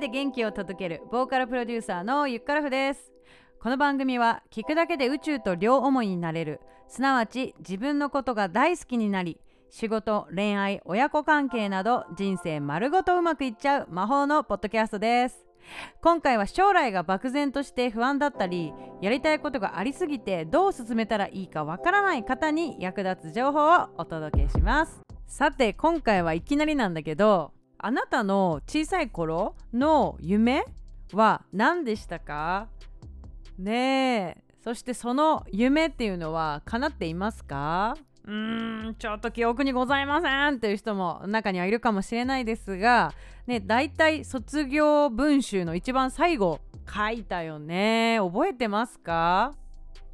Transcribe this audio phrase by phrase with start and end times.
[0.00, 3.12] 声で元気を届けるボーカルプロデューサーのゆっからふです。
[3.60, 6.60] この番組は聞くだけで宇宙と両思いになれる。
[6.88, 9.38] すなわち自分のことが大好きになり
[9.68, 15.44] 仕事恋愛親子関係など人生丸ごとうまくいっちゃう魔法のポッドキャストです。
[16.00, 18.72] 今回は将来が漠然として不安だったり
[19.02, 25.02] やりたいことがありすぎてどう進めたらいいかわからない方に役立つ情報をお届けします。
[25.26, 30.64] さて今回はいきなりなんだけどあなたの小さい頃の夢
[31.12, 32.68] は何でしたか？
[33.58, 34.44] ねえ。
[34.62, 37.96] そしてその夢っていうのは叶っていますか？
[38.26, 43.14] うーんちょっと記憶にございませんという人も中にはいるかもしれないですが
[43.46, 48.18] ねだいたい卒業文集の一番最後書いたよね。
[48.20, 49.54] 覚えてますか？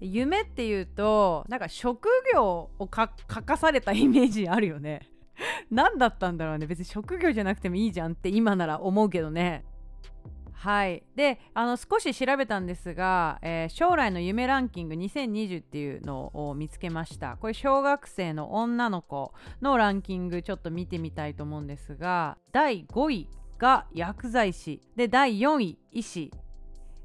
[0.00, 5.02] 夢っていうとなんか職業を書かされたイメージあるよね
[5.70, 6.66] 何だったんだろうね。
[6.66, 9.64] 別に職業じゃなくてもいいじゃんって今なら思うけどね。
[10.52, 11.02] はい。
[11.16, 17.38] であの少し調べたんですが、えー、将来の夢ランキング2020っていうのを見つけました。
[17.38, 24.82] これ小学生の女の子のランキングちょっと見てみたいと思うんですが第5位が薬剤師。
[24.96, 26.30] で第4位医師、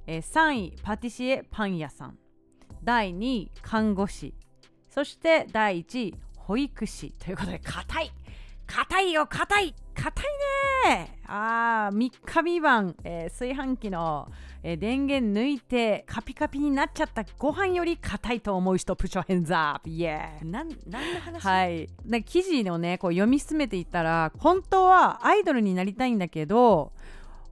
[0.06, 2.18] えー、3位パティシエパン屋さん。
[2.84, 4.34] 第2位看護師。
[4.90, 7.14] そして第1位保育士。
[7.20, 8.12] ということで硬い。
[8.68, 10.26] 硬いよ硬い硬い
[10.90, 11.20] ね。
[11.26, 14.30] あー3日三晩、えー、炊飯器の、
[14.62, 19.90] えー、電源抜いてカピカピになっちゃったご飯より硬いと思う人プショヘンザー。
[19.90, 21.42] イエーなん何の話？
[21.42, 21.90] はい。
[22.06, 26.92] で記事のねこう読み進めていったら本当はアイドルになりたいんだけど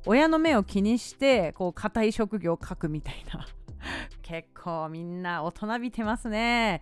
[0.06, 3.48] 親の目を気にしてこう硬い職業を書くみたいな。
[4.22, 6.82] 結構みんな大人びてますね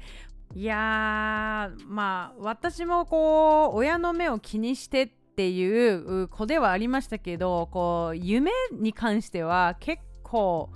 [0.53, 10.69] いやーまあ私もこう親の目を気にしてっていう子ではありましたけどこう夢に関しては結構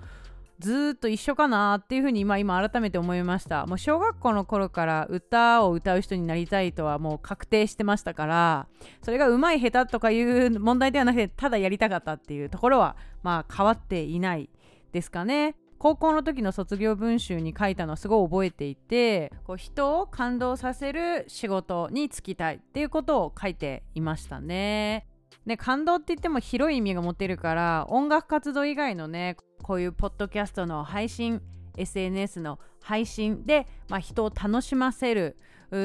[0.59, 3.66] ずっと一緒かなっていうふうに今今改めて思いました。
[3.66, 8.68] もう小学校の頃から歌を歌う人になりたいとはもう確定してましたから
[9.02, 14.50] それがうまい下手とかいう問題ではなくてただやりたかったっていうところはまあ変わっていない
[14.94, 15.56] ですかね。
[15.78, 25.08] 高校の時の卒業文集に書いたのはすごい覚えていてこう人を感動させる仕事に就きたいっていうことを書いていましたね。
[25.46, 31.41] で感動って言っても広い意味が持てるから音楽活動以外のねこういうポッドキャストの配信
[31.78, 35.38] SNS の配信で、まあ、人を楽しませる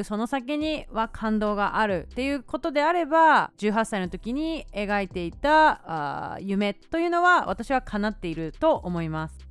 [0.04, 9.49] その先には感動があるっていうことであれば18歳の時に描いていた夢というのは私は叶っていると思います。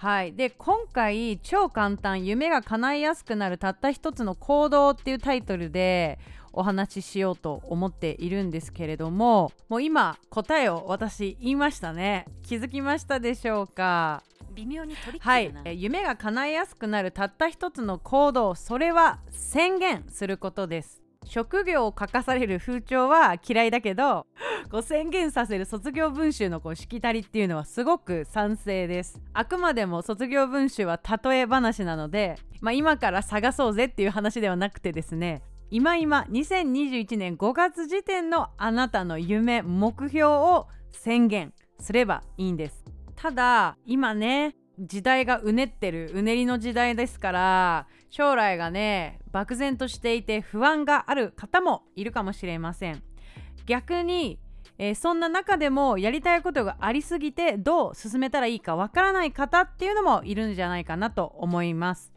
[0.00, 0.32] はい。
[0.32, 6.18] で今回超簡単夢が叶いやすくなるたった一つの行動っていうタイトルで
[6.54, 12.24] お話ししようと思っているんですけれどももう今答えを私言いましたね。
[12.42, 14.22] 気づきましたでしょうか？
[14.54, 20.99] 微妙に取りはい、夢が叶いやすくなるたった一つの行動それは宣言することです
[21.30, 24.26] 職業を書かされる風潮は嫌いだけど
[24.68, 29.20] こう宣言させる卒業文集のこうしきたりっていうのはすごく賛成です。
[29.32, 35.40] あくまでも卒業文集は例え話なので、まあ、今から探そうぜっていう話ではなくてですね
[35.70, 42.84] 今今2021年5月時点のあなたの夢目標を宣言すればいいんです。
[43.14, 53.02] ただ今ね時代がうねってるうねりの時代ですから将来がね漠然としていて不安がある方もいるかもしれません。
[53.66, 54.38] 逆に、
[54.78, 62.12] えー、そんな中でもやりたいことがありすぎてどう進めたらいいかわからない方っていうのもいるんじゃないかなと思います。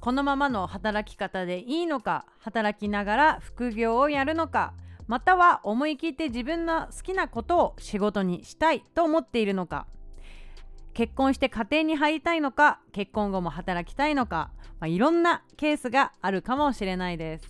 [0.00, 4.74] このままの働き方でいいのか働きながら副業をやるのか
[5.06, 9.86] または思い切って自分の好きなことを仕事にしたいと思っているのか。
[10.96, 14.50] 結婚して家庭に入りたいのか結婚後も働きたいのか、
[14.80, 17.44] まあ、いろんなケースがあるかもしれないです。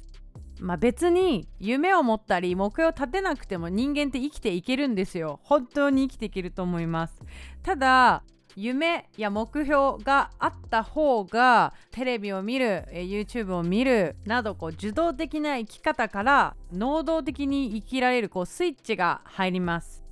[0.59, 5.39] まあ、別に夢を持ったり目標を立てなくても人間って生きていけるんですよ。
[5.45, 7.23] 本当に生きていけると思います。
[7.63, 8.25] ただ
[8.57, 20.06] 夢や目標があった方がテレビを見る YouTube を見るなどこう受動的な生き方から能動的に生きられるこうスイッチが入ります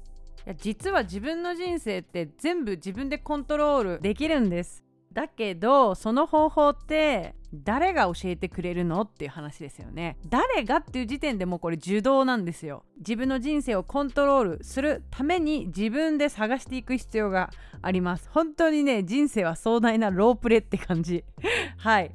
[0.46, 4.84] や実は自分の人生って全部自分でコントロールできるんです。
[5.12, 10.16] だけどその方法って誰が教えてくれるのっていう話ですよね。
[10.28, 12.84] 誰がっていう時点でもうこれ受動なんですよ。
[12.98, 17.50] 自分の人生をコントロールするために自分で探していく必要が
[17.80, 18.28] あります。
[18.30, 21.24] 本当にね人生は壮大なロープレって感じ。
[21.78, 22.10] はい。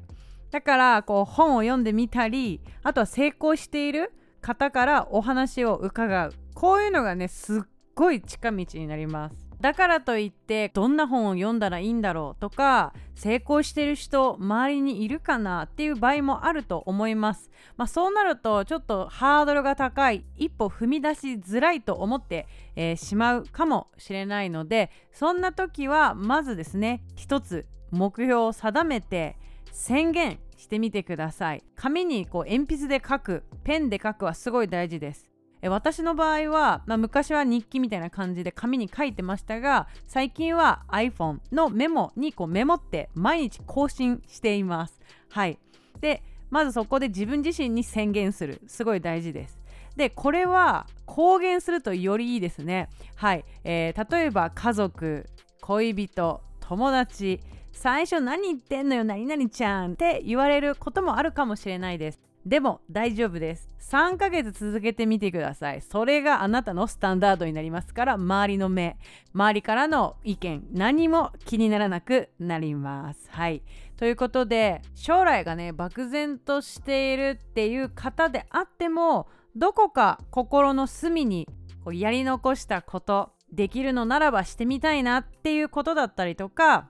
[0.50, 4.12] だからこう本を読んでみたりあとは成功している
[4.42, 6.32] 方からお話を伺う。
[6.54, 7.62] こういうのがねすっ
[7.94, 9.50] ごい近道になります。
[9.60, 29.36] だからといってどんな本を読んだらいいんだろうとか成功してる人周りにいるかなっていう場合もあると思います、まあ、そうなるとちょっとハードルが高い一歩踏み出しづらいと思って、えー、しまうかもしれないのでそんな時はまずですね一つ目標を定めて
[29.72, 31.64] 宣言してみてください。
[31.74, 35.29] 紙にこう鉛筆で書くペンで書くはすごい大事です。
[35.68, 44.98] 私の場合は、まあ、昔は日記みたいな感じで紙に書いてましたが最近は iPhone のメモにこうメモって毎日更新しています。
[45.28, 45.58] はい。
[46.00, 48.60] でまずそこで自分自身に宣言する。
[48.66, 49.60] すごい大事です。
[49.96, 52.88] でこれは公言するとよりいいですね。
[53.16, 55.26] はい、えー、例えば家族
[55.60, 57.40] 恋人友達
[57.72, 62.29] 最初何言ってんのよ何々ちゃんって言われることもあるかもしれないです。
[62.46, 63.68] でも大丈夫です。
[63.90, 65.82] 3ヶ月続けてみてください。
[65.82, 68.96] それがあなたのスタンダードになりますから周りの目
[69.34, 73.28] 周りからの意見何も気にならなくなります。
[73.30, 73.62] はい。
[73.96, 81.46] ということで将来がね漠然としているっていう方であってもどこか心の隅に
[81.84, 86.88] こうやり残したことできるのならばしてみたいなっていうことだったりとか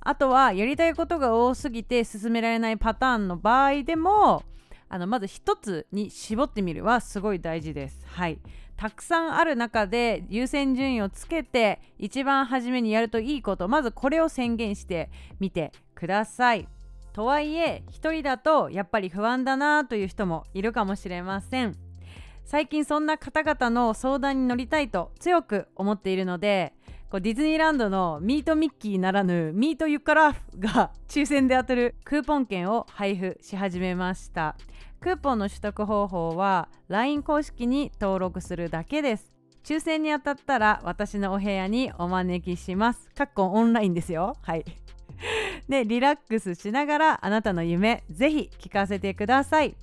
[0.00, 4.44] あとはやりたいことが多すぎて進められないパターンの場合でも
[4.90, 8.04] あのまず一つに絞ってみるはすごい大事です。
[8.06, 8.38] はい
[8.76, 16.66] たくさんある中で優先順位をつけて一番初めにやるといいことまずこれを宣言してみてください。
[17.12, 21.76] とはいえ一人だとやっぱり不安だなという人もいるかもしれません。
[22.44, 26.72] 最近そんな方々の相談に乗りたいと強く思っているので
[27.10, 34.56] こうディズニーランドのミートミッキーならぬミートユカラフが抽選で当たるクーポン券を配布し始めました。
[35.00, 39.32] クーポンの取得方法は LINE 公式に登録するだけです。
[39.64, 43.08] 抽選に当たったら私のお部屋にお招きします。
[43.16, 44.36] かっこオンラインですよ。
[44.42, 44.64] はい。
[45.68, 49.74] でリラックスしながらあなたの夢ぜひ聞かせてください。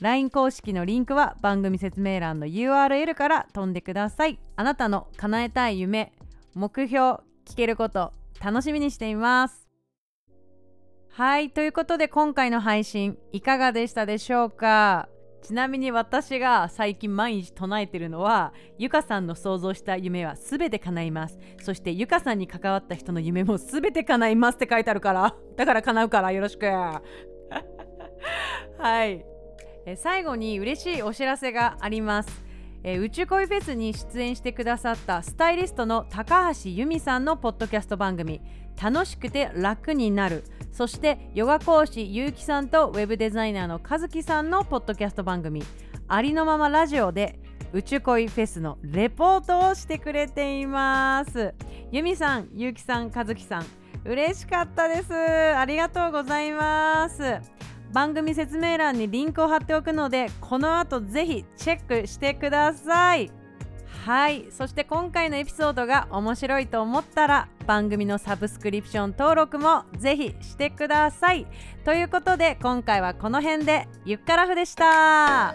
[0.00, 4.38] LINE 公式のリンクは番組説明欄の URL から飛んでください。
[4.54, 6.12] あなたの叶えたい夢
[6.56, 9.68] 目標聞けること楽しみにしています。
[11.10, 15.10] はいということで今回の配信いかがでしたでしょうか？
[15.42, 21.38] ちなみに私が最近毎日唱えてるのはゆかさんの想像した夢は全て叶います。
[21.60, 26.64] そしてゆかさんに関わった人の夢も全て叶いますって書いてあるからだから叶うからよろしく。
[28.78, 29.26] はい。
[29.84, 32.45] え最後に嬉しいお知らせがあります。
[32.88, 38.40] え宇宙恋フェスに出演してくださったスタイリストの高橋由美さんのポッドキャスト番組
[38.80, 40.44] 楽しくて楽になる。
[40.70, 45.64] そしてヨガ講師ゆうきさんとウェブデザイナーの和樹さんのポッドキャスト番組
[46.06, 47.40] ありのままラジオで
[47.72, 51.54] 宇宙恋フェスのレポートをしてくれています。
[51.90, 53.66] ゆみさんゆうきさん和樹さん
[54.04, 55.12] 嬉しかったです。
[55.12, 57.55] ありがとうございます。
[57.96, 63.30] 番組説明欄にリンクを貼っておくのでこの後ぜひチェックしてください。
[64.04, 64.48] はい。
[64.50, 71.46] そして今回のエピソードが面白いと思ったら番組のサブスクリプション登録もぜひしてください。
[71.86, 75.54] ということで今回はこの辺でゆっからふでした。